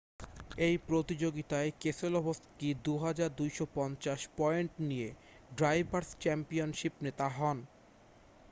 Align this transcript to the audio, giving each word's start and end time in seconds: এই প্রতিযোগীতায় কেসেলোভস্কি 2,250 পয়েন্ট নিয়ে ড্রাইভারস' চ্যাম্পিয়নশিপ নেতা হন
এই 0.57 0.75
প্রতিযোগীতায় 0.87 1.69
কেসেলোভস্কি 1.79 2.69
2,250 2.85 4.21
পয়েন্ট 4.37 4.71
নিয়ে 4.81 5.09
ড্রাইভারস' 5.51 6.17
চ্যাম্পিয়নশিপ 6.19 6.93
নেতা 7.05 7.27
হন 7.29 7.57